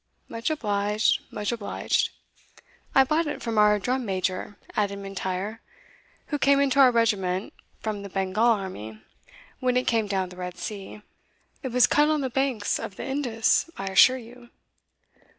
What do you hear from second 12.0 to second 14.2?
on the banks of the Indus, I assure